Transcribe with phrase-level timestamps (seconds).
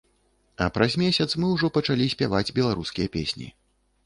[0.65, 3.53] А праз месяц мы ўжо пачалі спяваць беларускія песні.